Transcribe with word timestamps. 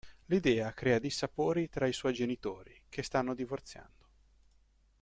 L'idea 0.25 0.71
crea 0.73 0.97
dissapori 0.97 1.69
tra 1.69 1.85
i 1.85 1.93
suoi 1.93 2.11
genitori 2.11 2.73
che 2.89 3.03
stanno 3.03 3.35
divorziando. 3.35 4.07